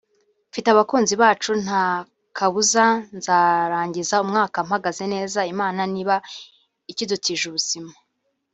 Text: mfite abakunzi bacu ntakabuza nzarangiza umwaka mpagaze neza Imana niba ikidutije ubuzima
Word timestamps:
mfite 0.49 0.67
abakunzi 0.71 1.13
bacu 1.21 1.51
ntakabuza 1.63 2.85
nzarangiza 3.17 4.15
umwaka 4.25 4.57
mpagaze 4.67 5.03
neza 5.13 5.39
Imana 5.53 5.81
niba 5.93 6.15
ikidutije 6.91 7.43
ubuzima 7.47 7.91